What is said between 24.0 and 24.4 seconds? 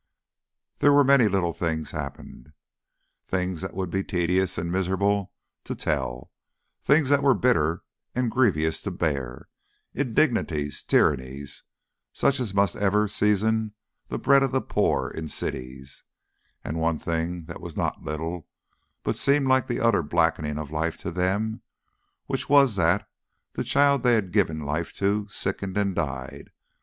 they had